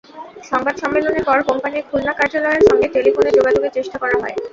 সংবাদ 0.43 0.75
সম্মেলনের 0.81 1.23
পর 1.25 1.37
কোম্পানির 1.49 1.87
খুলনা 1.89 2.13
কার্যালয়ের 2.19 2.67
সঙ্গে 2.69 2.87
টেলিফোনে 2.95 3.31
যোগাযোগের 3.37 3.75
চেষ্টা 3.77 3.97
করা 3.99 4.15
হয়। 4.21 4.35